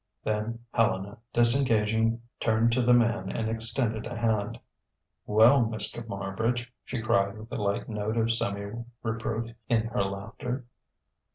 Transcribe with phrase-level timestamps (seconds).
[0.23, 4.59] Then Helena, disengaging turned to the man and extended a hand.
[5.27, 6.03] "Well, Mr.
[6.07, 10.65] Marbridge!..." she cried with a light note of semi reproof in her laughter.